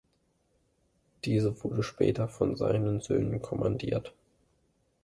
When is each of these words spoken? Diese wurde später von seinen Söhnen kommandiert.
Diese 1.25 1.63
wurde 1.63 1.83
später 1.83 2.27
von 2.27 2.55
seinen 2.55 3.01
Söhnen 3.01 3.39
kommandiert. 3.39 4.15